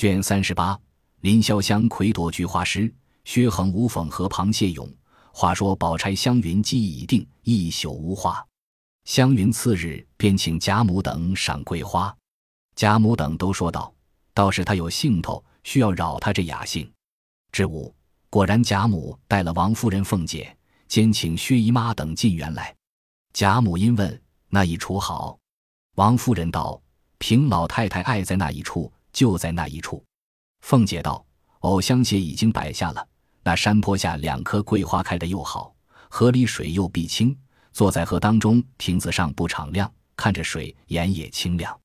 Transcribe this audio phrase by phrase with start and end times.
[0.00, 0.80] 卷三十八，
[1.20, 2.90] 林潇湘魁夺菊花诗，
[3.24, 4.90] 薛衡无讽和螃蟹咏。
[5.30, 8.42] 话说宝钗、湘云计议已定，一宿无话。
[9.04, 12.16] 湘云次日便请贾母等赏桂花，
[12.74, 13.92] 贾母等都说道
[14.32, 16.90] ：“倒是他有兴头，需要扰他这雅兴。”
[17.52, 17.94] 至午，
[18.30, 20.56] 果然贾母带了王夫人、凤姐，
[20.88, 22.74] 兼请薛姨妈等进园来。
[23.34, 25.38] 贾母因问：“那一处好？”
[25.96, 26.80] 王夫人道
[27.20, 30.04] ：“凭老太太爱在那一处，就在那一处。”
[30.60, 31.24] 凤姐道
[31.60, 33.06] ：“藕香榭已经摆下了。”
[33.42, 35.74] 那山坡下两棵桂花开得又好，
[36.10, 37.34] 河里水又碧清，
[37.72, 41.78] 坐在河当中，亭子上不敞亮，看着水眼也清亮。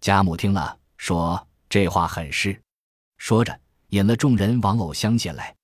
[0.00, 2.56] 贾母听了，说：“这话很是。”
[3.18, 5.54] 说着，引了众人往藕香榭来。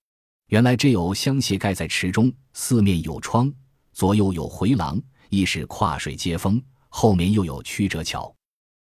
[0.48, 3.52] 原来这藕香榭盖在池中，四面有窗，
[3.92, 8.34] 左右有回廊，亦是跨水接风，后面又有曲折桥。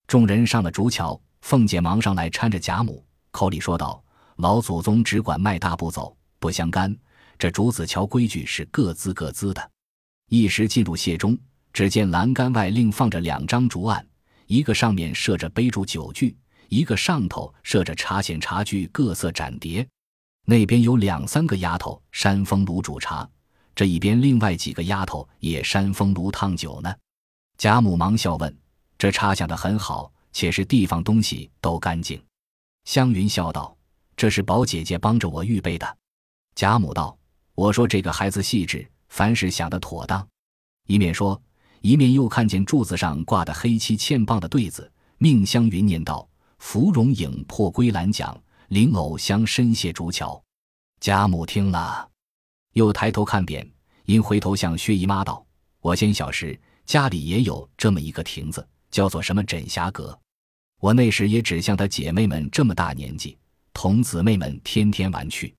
[0.05, 4.01] 众人上了竹桥，凤姐忙上来搀着贾母，口里说道
[4.37, 6.95] ：“老祖宗只管迈大步走。”不相干，
[7.37, 9.71] 这竹子桥规矩是各自各自的。
[10.29, 11.37] 一时进入谢中，
[11.73, 14.07] 只见栏杆外另放着两张竹案，
[14.47, 16.33] 一个上面设着杯箸酒具，
[16.69, 19.85] 一个上头设着茶筅茶具各色盏碟。
[20.45, 23.29] 那边有两三个丫头扇风炉煮茶，
[23.75, 26.95] 这一边另外几个丫头也扇风炉烫酒呢。
[27.57, 28.57] 贾母忙笑问
[28.97, 32.21] ：“这茶想的很好，且是地方东西都干净。”
[32.83, 33.73] 湘云笑道
[34.17, 35.97] ：“这是宝姐姐帮着我预备的。”
[36.55, 37.17] 贾母道
[37.55, 40.27] ：“我说这个孩子细致，凡事想得妥当。”
[40.85, 41.41] 一面说，
[41.79, 46.27] 一面又看见柱子上挂的黑漆嵌棒的对子，命湘云念道
[46.59, 48.37] ：“芙蓉影破归兰桨，
[48.67, 50.41] 灵藕香深泻竹桥。”
[50.99, 52.09] 贾母听了，
[52.73, 53.65] 又抬头看扁，
[54.05, 55.45] 因回头向薛姨妈道
[55.79, 60.17] ：“我先小时家里也有这么一个亭子，叫做什么枕霞阁。
[60.79, 63.35] 我那时也只像她姐妹们这么大年纪，
[63.73, 65.53] 同姊妹们天天玩去。”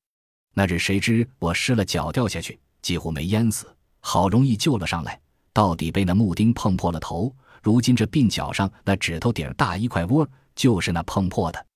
[0.55, 3.67] 那日谁知我失了脚掉下去，几乎没淹死，
[3.99, 5.21] 好容易救了上来，
[5.53, 7.35] 到底被那木钉碰破了头。
[7.61, 11.67] 如今这鬓角上那指头顶大一块窝，就是那碰破的。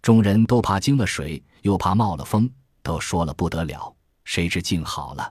[0.00, 2.50] 众人都怕惊了水，又怕冒了风，
[2.82, 3.94] 都说了不得了。
[4.24, 5.30] 谁知竟好了。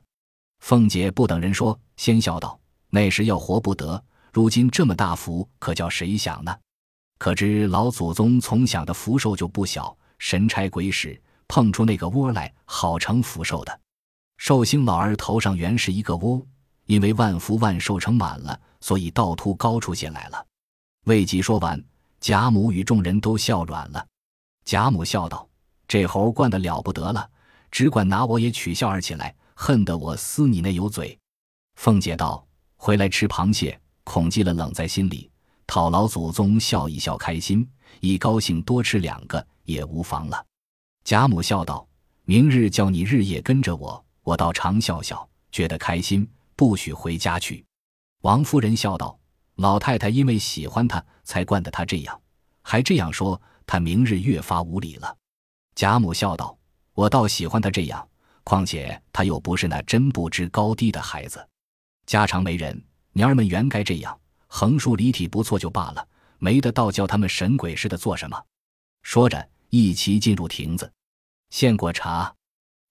[0.59, 2.59] 凤姐不等人说，先笑道
[2.91, 6.55] ：“那时要活不得，如今这么大福，可叫谁享呢？
[7.17, 11.21] 可知老祖宗从享的福寿就不小，神差鬼使。”
[11.53, 13.81] 碰出那个窝来，好成福寿的。
[14.37, 16.41] 寿星老儿头上原是一个窝，
[16.85, 20.45] 因为万福万寿成满了，所以倒凸高出些来了。
[21.07, 21.83] 未及说完，
[22.21, 24.07] 贾母与众人都笑软了。
[24.63, 25.45] 贾母笑道
[25.89, 27.29] ：“这猴惯得了不得了，
[27.69, 31.19] 只管拿我也取笑儿起来，恨得我撕你那油嘴。”
[31.75, 33.77] 凤姐道：“回来吃螃蟹，
[34.11, 35.31] 恐记了冷在心里，
[35.65, 37.65] 讨老祖宗笑一笑开心，
[38.01, 40.45] 一高兴多吃两个也无妨了。”
[41.05, 41.87] 贾母笑道
[42.27, 47.63] ：“明日叫你日夜跟着我，我倒常笑笑，觉得开心，不许回家去。”
[48.23, 49.17] 王夫人笑道
[49.55, 52.21] ：“老太太因为喜欢他，才惯得他这样，
[52.63, 55.15] 还这样说，他明日越发无礼了。”
[55.73, 56.57] 贾母笑道
[56.95, 58.05] ：“我倒喜欢他这样，
[58.43, 61.47] 况且他又不是那真不知高低的孩子，
[62.05, 62.83] 家常没人，
[63.13, 66.07] 娘儿们原该这样，横竖离体不错就罢了，
[66.39, 68.41] 没得倒叫他们神鬼似的做什么。”
[69.03, 69.49] 说着。
[69.73, 70.91] 一齐进入亭子，
[71.49, 72.35] 献过茶。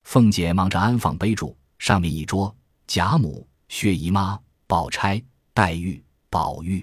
[0.05, 5.23] 凤姐忙着安放杯箸，上面一桌，贾母、薛姨妈、宝钗、
[5.53, 6.83] 黛玉、宝玉；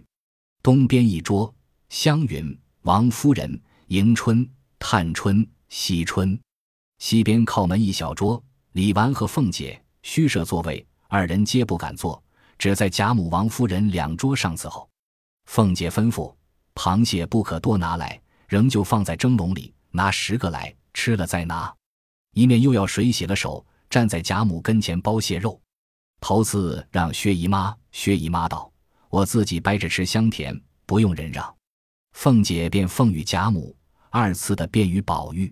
[0.61, 1.51] 东边一桌，
[1.89, 4.47] 湘云、王夫人、迎春、
[4.77, 6.37] 探春、惜春；
[6.99, 8.39] 西边靠门一小桌，
[8.73, 12.23] 李纨和凤姐虚设座位，二人皆不敢坐，
[12.57, 14.89] 只在贾母、王夫人两桌上伺候。
[15.45, 16.33] 凤姐吩咐：
[16.75, 19.73] 螃蟹不可多拿来，仍旧放在蒸笼里。
[19.91, 21.73] 拿十个来吃了再拿，
[22.33, 25.59] 一面又要水洗了手，站在贾母跟前剥蟹肉。
[26.19, 28.71] 头次让薛姨妈，薛姨妈道
[29.09, 31.55] ：“我自己掰着吃香甜，不用人让。”
[32.13, 33.75] 凤姐便奉与贾母，
[34.11, 35.51] 二次的便与宝玉，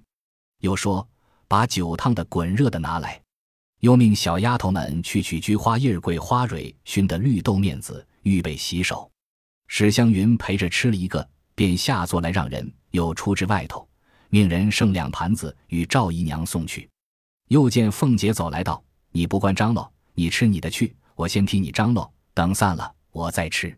[0.59, 1.07] 又说
[1.47, 3.19] ：“把酒烫的滚热的拿来。”
[3.81, 9.09] 又命小丫头们去取菊花叶、桂花蕊熏的绿豆面子，预备洗手。
[9.67, 13.87] 史湘云陪着吃了一个，便下座来让人，又出至外头。
[14.29, 16.89] 命人剩两盘子与赵姨娘送去，
[17.49, 23.77] 又见凤姐走来道：“你不惯张罗，你吃你的去，我先替你张罗，等散了我再吃。”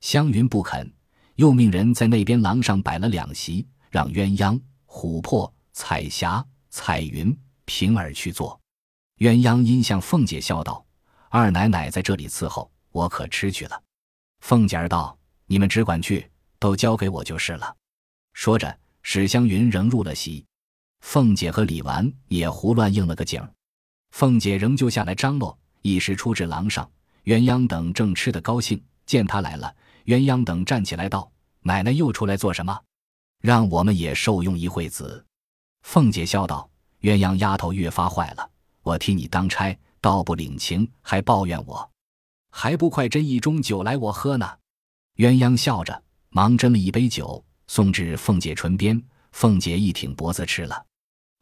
[0.00, 0.90] 湘云不肯，
[1.34, 8.59] 又命人在那边廊上摆了两席，让鸳鸯、琥珀、彩霞、彩云、平儿去坐。
[9.20, 10.84] 鸳鸯因向凤姐笑道
[11.28, 13.82] ：“二奶奶在这里伺候，我可吃去了。”
[14.40, 16.28] 凤姐儿道：“你们只管去，
[16.58, 17.76] 都交给我就是了。”
[18.34, 18.76] 说着。
[19.02, 20.44] 史湘云仍入了席，
[21.00, 23.42] 凤姐和李纨也胡乱应了个景。
[24.10, 26.88] 凤姐仍旧下来张罗，一时出至廊上，
[27.24, 29.74] 鸳鸯等正吃得高兴，见她来了，
[30.04, 31.32] 鸳鸯等站起来道
[31.64, 32.78] ：“奶奶又出来做什么？
[33.40, 35.24] 让我们也受用一会子。”
[35.82, 36.70] 凤姐笑道
[37.00, 38.49] ：“鸳鸯丫头越发坏了，
[38.82, 41.90] 我替你当差，倒不领情，还抱怨我，
[42.50, 44.48] 还不快斟一盅酒来我喝呢？”
[45.16, 49.00] 鸳鸯笑着，忙斟了一杯酒，送至凤姐唇边。
[49.32, 50.86] 凤姐一挺脖子吃了。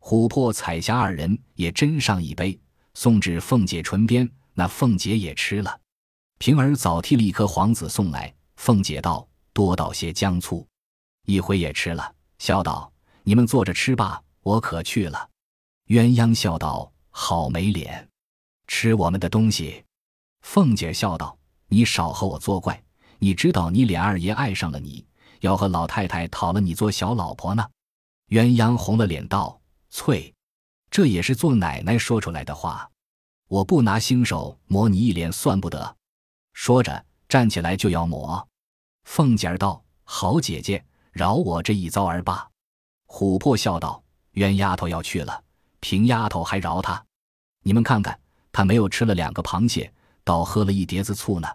[0.01, 2.59] 琥珀、彩霞二人也斟上一杯，
[2.95, 4.29] 送至凤姐唇边。
[4.53, 5.81] 那凤姐也吃了。
[6.39, 10.67] 平儿早替了一颗黄子送来，凤姐道：“多倒些姜醋。”
[11.27, 12.93] 一回也吃了，笑道
[13.23, 15.29] ：“你们坐着吃吧，我可去了。”
[15.89, 18.09] 鸳鸯笑道：“好没脸，
[18.69, 19.85] 吃我们的东西。”
[20.43, 21.37] 凤姐笑道
[21.67, 22.81] ：“你少和我作怪。”
[23.21, 25.05] 你知道你琏二爷爱上了你，
[25.41, 27.69] 要和老太太讨了你做小老婆呢。
[28.29, 29.61] 鸳鸯红了脸道
[29.91, 30.33] ：“翠，
[30.89, 32.89] 这也是做奶奶说出来的话，
[33.49, 35.97] 我不拿星手抹你一脸算不得。”
[36.55, 38.47] 说着站起来就要抹。
[39.03, 42.49] 凤姐儿道：“好姐姐，饶我这一遭儿罢。”
[43.11, 44.01] 琥珀笑道
[44.39, 45.43] ：“冤丫头要去了，
[45.81, 47.05] 平丫头还饶她？
[47.69, 48.19] 你们看看，
[48.51, 49.93] 他没有吃了两个螃蟹，
[50.25, 51.47] 倒喝了一碟子醋呢。”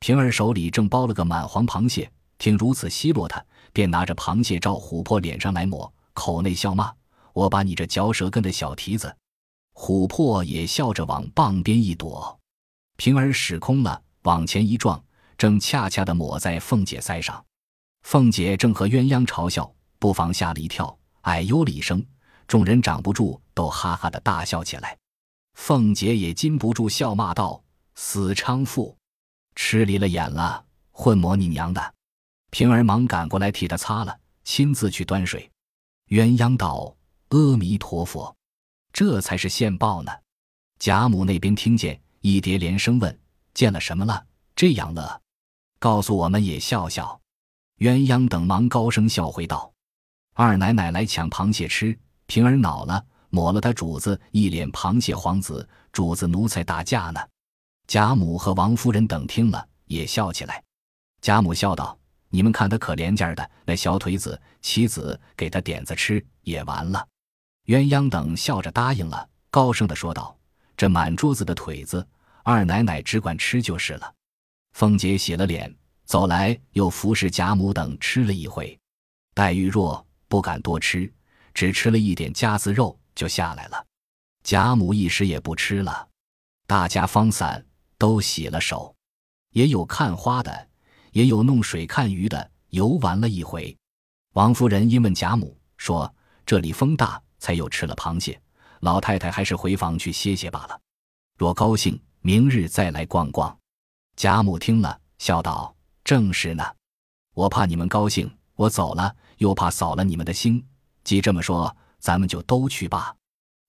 [0.00, 6.90] 平儿手里正剥了个满黄螃蟹，听如此奚落他，便拿着螃蟹照琥珀脸上来抹，口内笑骂
[7.34, 9.14] ：“我把你这嚼舌根的小蹄子！”
[9.76, 12.40] 琥珀也笑着往傍边一躲，
[12.96, 15.04] 平儿使空了，往前一撞，
[15.36, 17.44] 正恰恰的抹在凤姐腮上。
[18.04, 22.02] 凤姐正和鸳鸯嘲笑，不妨吓了一跳，哎呦了一声，
[22.48, 24.96] 众人长不住，都哈哈的大笑起来。
[25.54, 27.62] 凤姐也禁不住笑骂道
[27.94, 28.96] ：“死娼妇！”
[29.54, 31.94] 吃离了眼了，混魔你娘的！
[32.50, 35.50] 平儿忙赶过来替他擦了，亲自去端水。
[36.08, 36.96] 鸳鸯道
[37.30, 38.34] ：“阿弥陀佛，
[38.92, 40.12] 这才是现报呢。”
[40.78, 43.20] 贾母那边听见，一叠连声问
[43.54, 44.26] ：“见了什么了？
[44.56, 45.20] 这样乐？
[45.78, 47.20] 告诉我们也笑笑。”
[47.78, 49.72] 鸳鸯等忙高声笑回道
[50.34, 57.20] ：“二奶奶来抢螃蟹吃，平儿恼了，抹了他主子一脸螃蟹黄子，主子奴才打架呢。”
[57.88, 60.62] 贾母和王夫人等听了，也笑起来。
[61.22, 61.98] 贾母笑道
[62.28, 67.08] ：“你们看他可怜劲儿的，那小腿子，妻子给他点子吃也完了。”
[67.66, 70.36] 鸳鸯等笑着答应了，高声的说道
[70.76, 72.06] ：“这满桌子的腿子，
[72.42, 74.14] 二奶奶只管吃就是了。”
[74.74, 75.74] 凤姐洗了脸，
[76.04, 78.78] 走来又服侍贾母等吃了一回。
[79.34, 81.12] 黛玉若，不敢多吃，
[81.54, 83.86] 只吃了一点夹子肉就下来了。
[84.42, 86.08] 贾母一时也不吃了，
[86.66, 87.64] 大家方散。
[87.98, 88.92] 都洗了手，
[89.50, 90.68] 也有看花的，
[91.12, 93.78] 也有弄水看鱼的，游玩了一回。
[94.32, 96.12] 王夫人因问贾母说
[96.44, 98.42] ：“这里风大，才又吃了螃蟹。
[98.80, 100.80] 老太太还是回房去歇歇罢了。
[101.38, 103.56] 若高兴，明日再来逛逛。”
[104.18, 105.72] 贾母听了，笑道
[106.02, 106.64] ：“正是呢。
[107.34, 110.66] 我怕你们高兴，我走了，又怕扫了你们的心。
[111.04, 113.16] 既这么说，咱们就都去吧。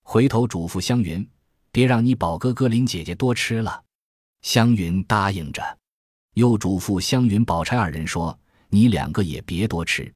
[0.01, 1.25] 回头嘱咐湘云，
[1.71, 3.81] 别让你宝哥哥、林姐姐多吃了。”
[4.41, 5.63] 湘云答应着，
[6.33, 8.37] 又嘱咐湘云、宝钗二人说
[8.67, 10.11] ：“你两个也别多吃，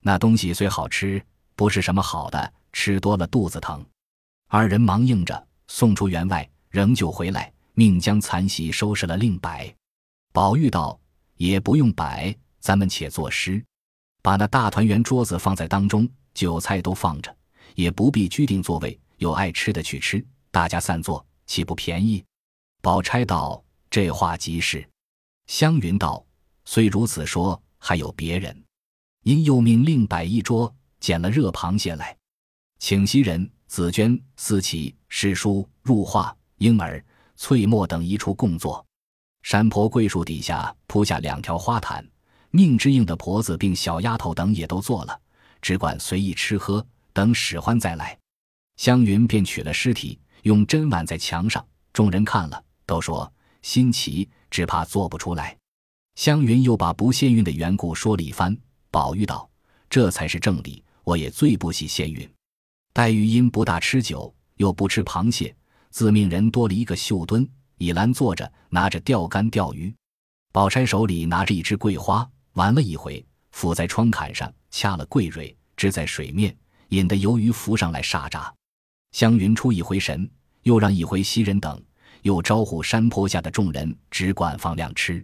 [0.00, 1.20] 那东西虽好吃，
[1.56, 3.84] 不是什么好的，吃多了肚子疼。”
[4.46, 9.74] 二人忙应着，送出园外，仍旧回来，命将残席收拾了，另摆。
[10.32, 11.00] 宝玉道
[11.36, 13.64] ：“也不用摆，咱们且作诗，
[14.22, 17.34] 把那大团圆桌子放在当中，酒菜都放着，
[17.74, 22.24] 也不必拘定座位，有爱吃的去吃，大家散坐，岂不便宜？”
[22.82, 23.62] 宝钗道。
[23.90, 24.84] 这话极是，
[25.46, 26.26] 湘云道
[26.66, 28.64] ：“虽如此说，还有别人。”
[29.22, 32.16] 因又命另摆一桌，捡了热螃蟹来，
[32.80, 37.00] 请袭人、紫鹃、思琪、诗书、入画、莺儿、
[37.36, 38.84] 翠墨等一处共坐。
[39.42, 42.04] 山坡桂树底下铺下两条花毯，
[42.50, 45.16] 命之应的婆子并小丫头等也都坐了，
[45.62, 46.84] 只管随意吃喝，
[47.14, 48.18] 等使唤再来。
[48.76, 53.32] 湘云便取了尸体，用针挽在墙上，众人看了，都说。
[53.62, 55.56] 新奇，只怕做不出来。
[56.16, 58.54] 湘云又把不限孕的缘故说了一番。
[58.90, 59.48] 宝玉道
[59.88, 62.30] ：“这才是正理，我也最不喜限孕。”
[62.92, 65.56] 黛玉因不大吃酒，又不吃螃蟹，
[65.88, 69.92] 自命人多了一个绣墩，倚栏坐着，拿着钓竿钓鱼。
[70.52, 76.54] 宝钗手里拿着一支桂花，玩了一回，伏在窗槛上掐了桂蕊，支在水面，
[76.94, 78.52] 引得游鱼浮上来沙扎。
[79.12, 80.28] 湘云出一回神，
[80.62, 81.82] 又让一回袭人等。
[82.22, 85.22] 又招呼山坡下的众人，只管放量吃。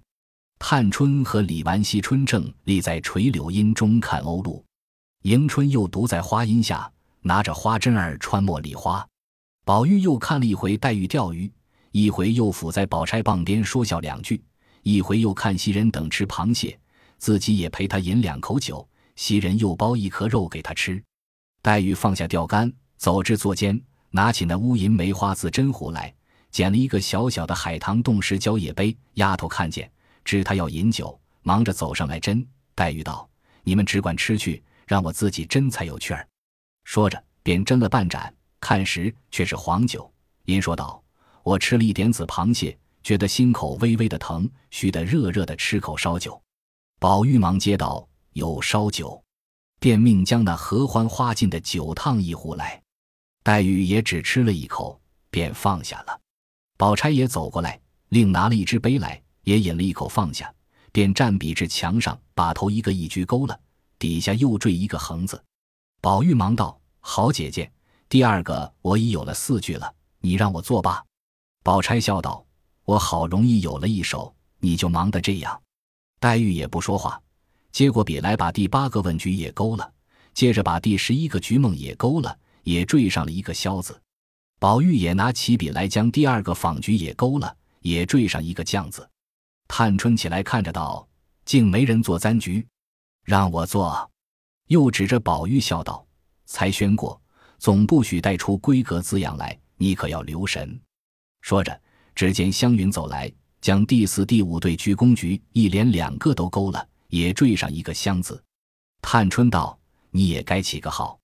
[0.58, 4.62] 探春和李纨、惜春正立在垂柳荫中看鸥鹭。
[5.22, 6.90] 迎春又独在花荫下，
[7.22, 9.06] 拿着花针儿穿茉莉花。
[9.64, 11.50] 宝玉又看了一回黛玉钓鱼，
[11.90, 14.42] 一回又伏在宝钗傍边说笑两句，
[14.82, 16.78] 一回又看袭人等吃螃蟹，
[17.16, 18.86] 自己也陪他饮两口酒。
[19.16, 21.02] 袭人又包一颗肉给他吃。
[21.62, 26.14] 黛玉放下钓竿，走至座间，拿起那乌银梅花字针壶来，
[26.50, 28.96] 捡了一个小小的海棠冻石蕉叶杯。
[29.14, 29.90] 丫头看见，
[30.24, 32.44] 知他要饮酒，忙着走上来斟。
[32.74, 33.28] 黛玉道
[33.62, 36.26] ：“你们只管吃去，让我自己斟才有趣儿。”
[36.84, 40.10] 说着，便斟了半盏，看时却是黄酒。
[40.46, 41.02] 因说道
[41.44, 46.40] ：“我吃了一点子螃蟹，觉得心口微微的疼，须得热热的吃口烧酒。”
[46.98, 49.22] 宝玉忙接道：“有烧酒。”
[49.80, 52.80] 便命将那合欢花尽的酒烫一壶来，
[53.42, 56.20] 黛玉也只吃了一口，便放下了。
[56.76, 60.54] 宝钗也走过来，另拿了一只杯来，也饮了一口，放下，
[60.92, 63.58] 便站笔至墙上，把头一个一鞠勾了，
[63.98, 65.42] 底下又坠一个横字。
[66.02, 67.70] 宝玉忙道：“好姐姐，
[68.08, 71.02] 第二个我已有了四句了，你让我做罢。”
[71.64, 72.44] 宝钗笑道
[72.84, 75.58] ：“我好容易有了一首，你就忙得这样。”
[76.20, 77.18] 黛玉也不说话。
[77.72, 79.92] 接过笔来，把第八个问句也勾了，
[80.34, 84.00] 接着把第十一个菊梦也勾了，也缀上了一个萧字。
[84.58, 89.08] 宝玉也拿起笔来，将第二个访菊也勾了，也缀上一个将字。
[89.68, 91.08] 探春起来看着道
[91.46, 92.66] ：“竟没人做簪菊，
[93.24, 94.10] 让我做。”
[94.68, 96.04] 又指着宝玉笑道
[96.44, 97.20] ：“才宣过，
[97.58, 100.78] 总不许带出闺阁字样来，你可要留神。”
[101.40, 101.80] 说着，
[102.14, 106.86] 只见湘云走来，将第四、第五对鞠躬菊一连两个都勾了。
[107.10, 108.42] 也缀上一个“香”字，
[109.02, 109.78] 探春道
[110.10, 111.18] ：“你也该起个号。”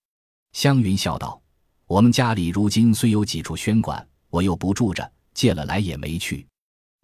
[0.52, 1.40] 湘云笑道
[1.86, 6.46] ：“我们家里如今虽有几处轩馆，我又不住着，借了来也没去。”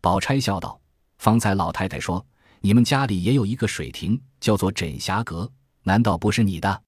[0.03, 0.81] 宝钗笑道
[1.19, 2.25] ：“方才老太太说
[2.61, 5.51] 你们家里也有一个水亭，叫做枕霞阁，
[5.83, 6.83] 难道不是你的？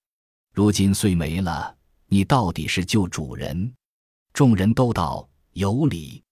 [0.52, 3.72] 如今虽没了，你到底是旧主人。”
[4.32, 6.22] 众人都道有理。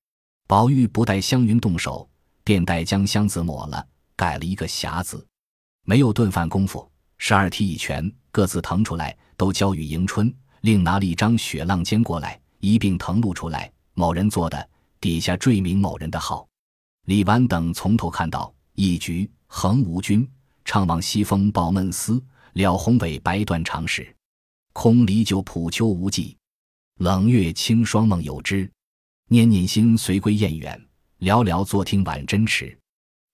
[0.48, 2.08] 宝玉不待湘云动手，
[2.42, 5.24] 便带将“箱子抹了，改了一个“霞”字。
[5.84, 10.32] 没有顿饭功夫，十二踢一拳，各自腾出来，都交与迎春。
[10.60, 13.70] 另拿了一张雪浪笺过来，一并腾露出来。
[13.94, 14.68] 某人做的，
[15.00, 16.46] 底下缀明某人的号。
[17.06, 20.28] 李纨等从头看到一局横无君，
[20.64, 22.22] 怅望西风抱闷思，
[22.52, 24.14] 了宏伟白断肠时。
[24.72, 26.36] 空离酒浦秋无际，
[26.98, 28.70] 冷月清霜梦有之。
[29.28, 30.80] 念念心随归雁远，
[31.18, 32.78] 寥寥坐听晚针迟。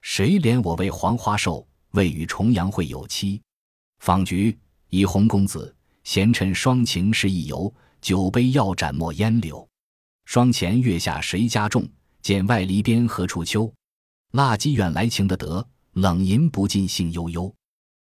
[0.00, 1.69] 谁怜我为黄花瘦？
[1.99, 3.43] 未与重阳会有期，
[3.99, 4.57] 访菊
[4.88, 5.75] 以红公子
[6.05, 9.69] 闲趁双情事一游，酒杯要斩莫烟柳。
[10.25, 11.85] 霜前月下谁家种？
[12.23, 13.69] 见外篱边何处秋？
[14.31, 17.52] 蜡鸡远来情的得，冷吟不尽兴悠悠。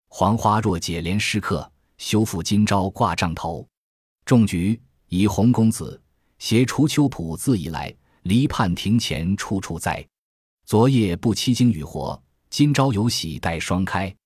[0.08, 3.66] 黄花若解怜诗客，休复今朝挂帐头。
[4.26, 5.98] 种菊以红公子
[6.38, 10.06] 携除秋圃自以来，篱畔庭前处处栽。
[10.66, 12.22] 昨夜不期经雨活。
[12.56, 14.16] 今朝有喜待双开，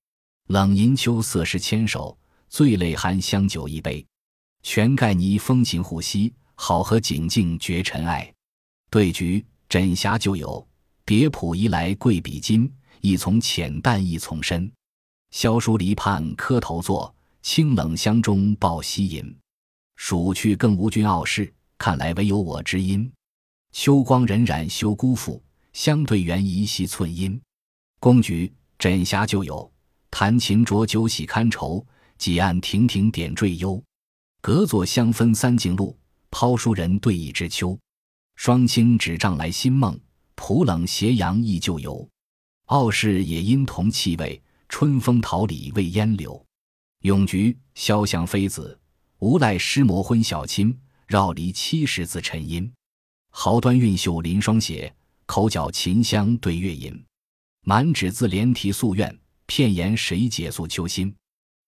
[0.47, 2.17] 冷吟秋色是牵手，
[2.49, 4.07] 醉泪含香酒一杯。
[4.63, 8.33] 全盖泥风情护膝，好合景静绝尘埃。
[8.89, 10.65] 对局枕霞就有，
[11.05, 12.73] 别浦移来贵比金。
[13.01, 14.71] 一从浅淡一从深，
[15.33, 19.37] 萧疏篱畔磕头坐，清冷香中抱膝吟。
[19.97, 23.11] 数去更无君傲世，看来唯有我知音。
[23.73, 27.41] 秋光荏苒休辜负，相对缘一系寸阴。
[28.01, 29.71] 宫菊枕霞旧友，
[30.11, 31.87] 弹琴酌酒喜堪愁。
[32.17, 33.83] 几案亭亭点缀幽，
[34.41, 35.95] 隔座香分三径路。
[36.31, 37.79] 抛书人对倚知秋，
[38.37, 39.99] 霜清纸帐来新梦。
[40.35, 42.09] 浦冷斜阳忆旧游。
[42.67, 46.43] 傲世也因同气味，春风桃李未烟柳。
[47.03, 48.79] 咏菊潇湘妃子，
[49.19, 50.75] 无赖诗魔昏小亲。
[51.07, 52.73] 绕篱七十字沉吟，
[53.31, 54.95] 毫端韵秀临霜写。
[55.27, 57.05] 口角琴香对月吟。
[57.63, 61.15] 满纸字连题夙愿，片言谁解诉秋心？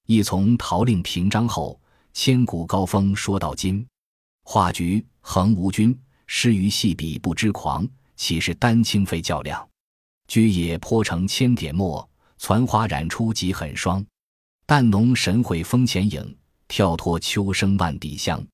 [0.06, 1.78] 一从陶令平章后，
[2.14, 3.86] 千古高峰说到今。
[4.44, 5.96] 画菊横无君，
[6.26, 7.86] 诗于细笔不知狂。
[8.16, 9.68] 岂是丹青费较量？
[10.28, 12.08] 居野颇成千点墨，
[12.38, 14.04] 攒花染出几狠霜。
[14.64, 16.36] 淡浓神会风前影，
[16.68, 18.44] 跳脱秋声万底香。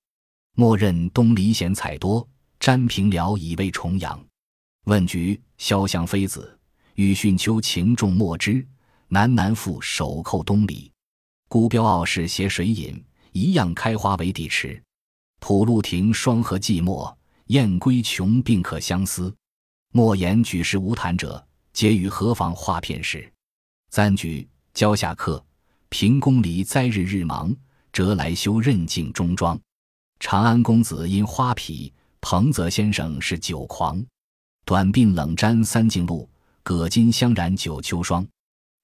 [0.56, 2.26] 莫认东篱闲采多，
[2.58, 4.20] 沾平辽以为重阳。
[4.86, 6.57] 问菊潇湘妃子。
[6.98, 8.66] 与训秋情重莫知，
[9.06, 10.90] 南南复手扣东篱。
[11.48, 13.00] 孤标傲世携水饮，
[13.30, 14.82] 一样开花为底池。
[15.38, 17.14] 浦露亭霜和寂寞，
[17.46, 19.32] 燕归穷并可相思。
[19.92, 23.32] 莫言举世无谈者，皆与何妨画片时。
[23.92, 25.40] 簪菊蕉下客，
[25.90, 27.54] 凭宫篱栽日日忙。
[27.92, 29.58] 折来修任镜中装。
[30.18, 34.04] 长安公子因花癖，彭泽先生是酒狂。
[34.64, 36.28] 短鬓冷沾三径露，
[36.68, 38.28] 葛巾香染九秋霜。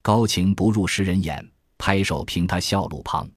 [0.01, 3.31] 高情不入诗人眼，拍手凭他笑路旁。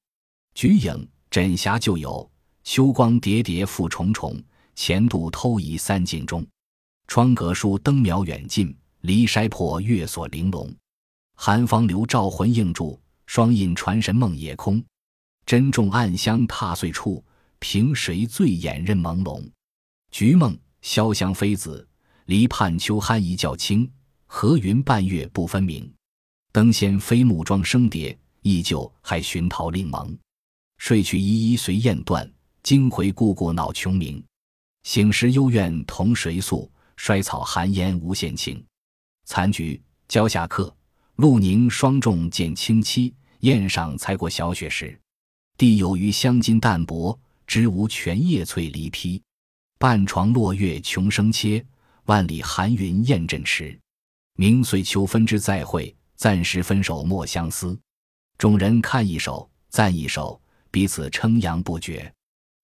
[0.55, 2.31] 菊影枕霞旧友，
[2.63, 4.41] 秋光叠叠复重重。
[4.73, 6.47] 前度偷移三径中，
[7.07, 10.73] 窗格书灯苗远近，离筛破月锁玲珑。
[11.35, 14.81] 寒芳留照魂映住，霜印传神梦也空。
[15.45, 17.21] 珍重暗香踏碎处，
[17.59, 19.45] 凭谁醉眼任朦胧？
[20.09, 21.85] 菊梦潇湘妃子，
[22.27, 23.91] 离畔秋酣一觉清。
[24.27, 25.91] 和云半月不分明。
[26.51, 30.15] 灯仙飞木桩生蝶，依旧还寻桃令盟。
[30.77, 32.31] 睡去依依随雁断，
[32.61, 34.23] 惊回故故恼琼鸣。
[34.83, 36.71] 醒时幽怨同谁诉？
[36.95, 38.63] 衰草寒烟无限情。
[39.25, 40.75] 残菊蕉下客，
[41.17, 43.13] 露凝霜重见清凄。
[43.41, 44.99] 宴上才过小雪时，
[45.57, 49.21] 地有余香金淡薄，枝无全叶翠离披。
[49.77, 51.63] 半床落月穷生切，
[52.05, 53.79] 万里寒云雁阵迟。
[54.39, 57.77] 明岁秋分之再会，暂时分手莫相思。
[58.37, 60.39] 众人看一首，赞一首，
[60.69, 62.13] 彼此称扬不绝。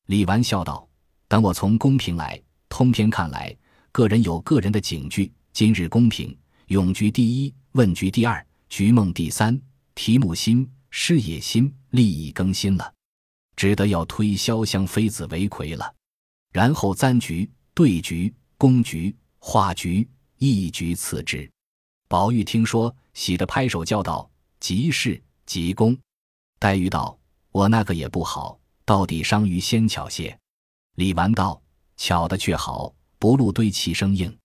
[0.06, 0.88] 李纨笑道。
[1.28, 2.40] 等我从公平来，
[2.70, 3.58] 通篇看来，
[3.92, 5.34] 个人有个人的警句。
[5.52, 6.38] 今日公平，
[6.68, 9.60] 咏菊第一，问菊第二，菊梦第三，
[9.96, 12.94] 题目新，诗也新，立意更新了，
[13.56, 15.92] 只得要推潇湘妃子为魁了。
[16.52, 21.50] 然后簪菊、对菊、宫菊、画菊，一菊次之。
[22.14, 24.30] 宝玉听说，喜得拍手叫道
[24.62, 25.98] ：“吉事，吉功！”
[26.62, 27.18] 黛玉道
[27.52, 30.38] ：“我那个也不好，到底伤于先巧些。”
[30.94, 31.60] 李纨道
[31.98, 34.38] ：“巧的却好，不露堆砌生硬。”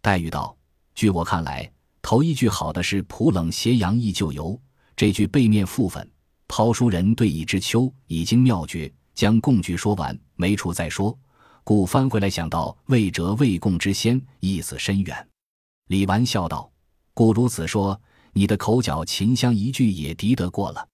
[0.00, 0.56] 黛玉道
[0.94, 1.68] ：“据我看来，
[2.02, 4.56] 头一句好的是‘普冷斜阳忆旧游’，
[4.94, 6.08] 这句背面附粉，
[6.46, 11.18] 抛书人对已知秋已经妙绝，将共句说完，没处再说，
[11.64, 15.28] 故翻回来想到未折未供之先，意思深远。”
[15.90, 16.70] 李纨笑道
[17.18, 18.00] ：“故如此说，
[18.32, 20.88] 你的口角秦香一句也敌得过了。”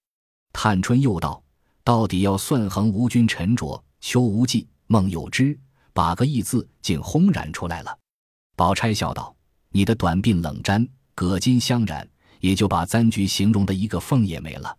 [0.51, 1.43] 探春又道
[1.85, 5.55] ：“到底要算衡吴君沉着，秋无忌。”孟有之
[5.93, 7.95] 把个“义”字竟轰然出来了。
[8.55, 9.35] 宝钗笑道
[9.69, 12.09] ：“你的短鬓冷沾，葛巾香染，
[12.39, 14.75] 也就把簪菊形容的一个缝也没了。”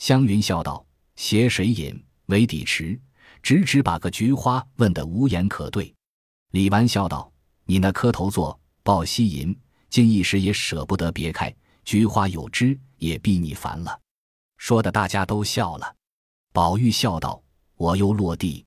[0.00, 2.98] 湘云笑道：“携水饮，为底池，
[3.42, 5.94] 直直把个菊花问得无言可对。”
[6.52, 7.30] 李纨笑道
[7.68, 9.54] ：“你那磕头座，抱膝吟，
[9.90, 11.54] 竟一时也舍不得别开。
[11.84, 13.98] 菊花有枝，也逼你烦了。”
[14.58, 15.96] 说的大家都笑了。
[16.52, 17.42] 宝玉笑道
[17.76, 18.64] ：“我又落地。”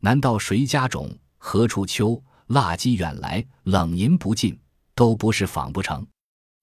[0.00, 1.10] 难道谁家种？
[1.38, 2.22] 何处秋？
[2.48, 4.56] 蜡鸡远来，冷吟不尽，
[4.94, 6.06] 都不是访不成。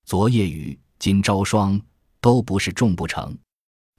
[0.06, 1.80] 昨夜雨，今朝霜，
[2.22, 3.38] 都不是种不成。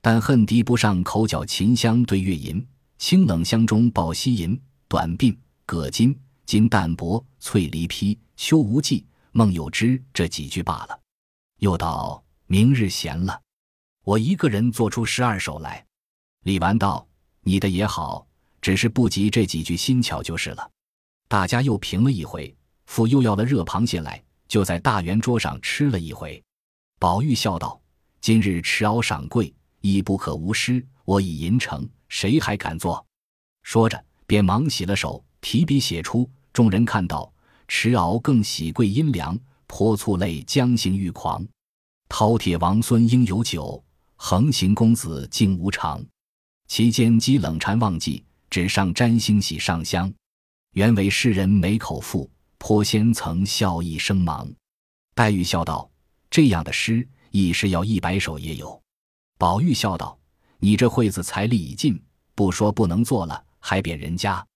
[0.00, 2.66] 但恨敌不上口角琴香对月吟，
[2.98, 4.58] 清冷香中抱膝吟。
[4.88, 5.36] 短鬓
[5.66, 8.18] 葛巾，今淡泊翠梨披。
[8.36, 9.04] 秋无忌，
[9.36, 11.00] 梦有之这几句罢了。
[11.58, 13.42] 又道明日闲了，
[14.04, 15.84] 我一个人做出十二首来。
[16.44, 17.06] 李纨道
[17.42, 18.26] ：“你的也好。”
[18.62, 20.70] 只是不及这几句新巧就是了。
[21.28, 26.42] 大家又评了一回，父又要了热螃蟹来，就在大圆桌上吃了一回。
[26.98, 27.78] 宝玉笑道
[28.22, 30.82] ：“今日持鳌赏贵，亦不可无失。
[31.04, 33.04] 我已吟成，谁还敢做？”
[33.62, 36.30] 说着，便忙洗了手，提笔写出。
[36.52, 37.30] 众人看到，
[37.68, 41.46] 持鳌更喜贵阴凉，泼醋泪将行欲狂。
[42.08, 43.82] 饕餮王孙应有酒，
[44.16, 46.04] 横行公子竟无常。
[46.68, 48.24] 其间积冷禅忘记。
[48.50, 50.14] 纸上沾星喜上香，
[50.74, 54.48] 原为诗人没口腹，颇先曾笑意生芒。
[55.12, 55.90] 黛玉笑道
[56.30, 58.80] ：“这样的诗，亦是要一百首也有。”
[59.38, 60.16] 宝玉笑道
[60.60, 62.00] ：“你这会子财力已尽，
[62.36, 64.46] 不说不能做了，还贬人家。”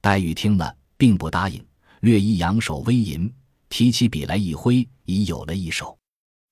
[0.00, 1.62] 黛玉听了，并不答应，
[2.02, 3.32] 略一扬手微吟，
[3.68, 5.96] 提起笔来一挥，已有了一首。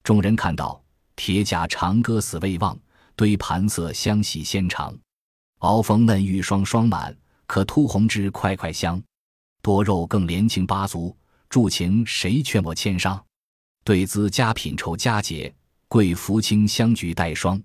[0.05, 0.81] 众人看到，
[1.17, 2.79] 铁甲长歌死未忘，
[3.17, 4.97] 堆盘色香喜先尝。
[5.59, 7.17] 熬风嫩玉双双满，
[7.49, 9.03] 可突红枝块块香。
[9.61, 11.17] 多肉更连情八足，
[11.49, 13.21] 助情谁劝我千商？
[13.83, 15.53] 对姿佳品酬佳节，
[15.89, 17.61] 贵福清香菊带霜。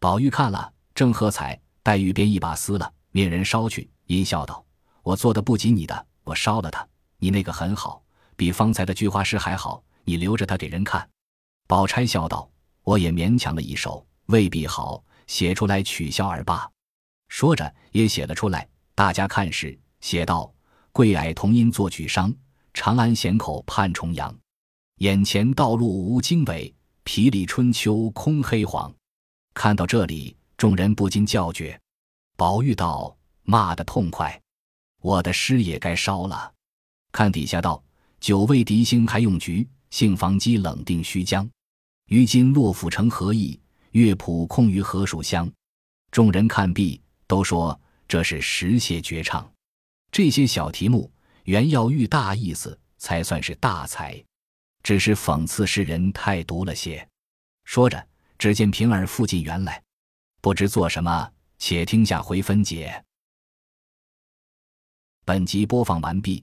[0.00, 3.86] 宝玉看了，正喝彩，黛玉便一把撕了，命人烧去。
[4.06, 4.64] 阴笑道
[5.04, 6.88] ：“我做的不及你的，我烧了它。
[7.18, 8.02] 你那个很好，
[8.36, 11.08] 比方才的菊花诗还好，你留着它给人看。”
[11.68, 12.50] 宝钗笑道
[12.82, 16.68] ：“我也勉强了一首，未必好，写出来取笑而罢。”
[17.28, 18.66] 说着，也写了出来。
[18.94, 20.52] 大家看时，写道
[20.92, 22.34] ：“贵矮同音作举觞，
[22.72, 24.34] 长安险口盼重阳。
[24.96, 28.92] 眼前道路无经纬，皮里春秋空黑黄。”
[29.54, 31.78] 看到这里，众人不禁叫绝。
[32.36, 34.40] 宝玉道：“骂得痛快，
[35.02, 36.52] 我的诗也该烧了。”
[37.12, 37.82] 看底下道
[38.20, 41.48] ：“九位敌星还用局，幸防机冷定须将。
[42.06, 43.58] 于今洛府成何意？
[43.92, 45.50] 乐谱空于何属乡？”
[46.10, 49.50] 众人看毕，都说这是实写绝唱。
[50.10, 51.10] 这些小题目
[51.44, 54.22] 原要寓大意思，才算是大才。
[54.82, 57.06] 只是讽刺诗人太毒了些。
[57.64, 58.06] 说着，
[58.38, 59.82] 只见平儿附近原来，
[60.40, 63.04] 不知做什么，且听下回分解。
[65.26, 66.42] 本集播放完毕，